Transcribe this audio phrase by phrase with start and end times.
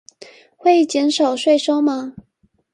[0.57, 2.15] 會減少稅收嗎？